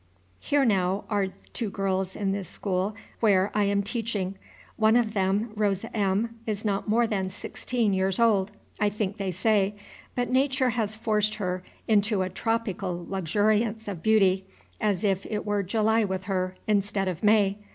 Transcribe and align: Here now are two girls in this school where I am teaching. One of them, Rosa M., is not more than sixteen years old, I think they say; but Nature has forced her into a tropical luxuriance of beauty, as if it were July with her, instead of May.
Here 0.39 0.65
now 0.65 1.03
are 1.11 1.27
two 1.53 1.69
girls 1.69 2.15
in 2.15 2.31
this 2.31 2.49
school 2.49 2.95
where 3.19 3.51
I 3.53 3.65
am 3.65 3.83
teaching. 3.83 4.33
One 4.75 4.95
of 4.95 5.13
them, 5.13 5.51
Rosa 5.55 5.95
M., 5.95 6.39
is 6.47 6.65
not 6.65 6.89
more 6.89 7.05
than 7.05 7.29
sixteen 7.29 7.93
years 7.93 8.19
old, 8.19 8.49
I 8.79 8.89
think 8.89 9.17
they 9.17 9.29
say; 9.29 9.75
but 10.15 10.31
Nature 10.31 10.71
has 10.71 10.95
forced 10.95 11.35
her 11.35 11.61
into 11.87 12.23
a 12.23 12.29
tropical 12.31 13.05
luxuriance 13.07 13.87
of 13.87 14.01
beauty, 14.01 14.47
as 14.79 15.03
if 15.03 15.27
it 15.27 15.45
were 15.45 15.61
July 15.61 16.03
with 16.03 16.23
her, 16.23 16.55
instead 16.65 17.07
of 17.07 17.21
May. 17.21 17.59